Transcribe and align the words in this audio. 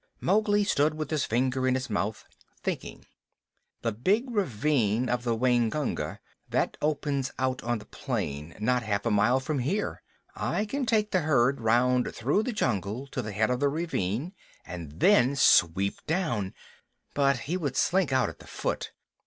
Mowgli 0.19 0.63
stood 0.63 0.95
with 0.95 1.11
his 1.11 1.25
finger 1.25 1.67
in 1.67 1.75
his 1.75 1.87
mouth, 1.87 2.25
thinking. 2.63 3.05
"The 3.83 3.91
big 3.91 4.31
ravine 4.31 5.07
of 5.09 5.23
the 5.23 5.35
Waingunga. 5.37 6.17
That 6.49 6.75
opens 6.81 7.29
out 7.37 7.63
on 7.63 7.77
the 7.77 7.85
plain 7.85 8.55
not 8.59 8.81
half 8.81 9.05
a 9.05 9.11
mile 9.11 9.39
from 9.39 9.59
here. 9.59 10.01
I 10.35 10.65
can 10.65 10.87
take 10.87 11.11
the 11.11 11.21
herd 11.21 11.61
round 11.61 12.15
through 12.15 12.41
the 12.41 12.51
jungle 12.51 13.05
to 13.11 13.21
the 13.21 13.31
head 13.31 13.51
of 13.51 13.59
the 13.59 13.69
ravine 13.69 14.33
and 14.65 14.99
then 15.01 15.35
sweep 15.35 16.03
down 16.07 16.55
but 17.13 17.41
he 17.41 17.55
would 17.55 17.77
slink 17.77 18.11
out 18.11 18.27
at 18.27 18.39
the 18.39 18.47
foot. 18.47 18.93